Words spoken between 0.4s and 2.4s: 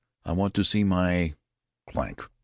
to see my" Clank!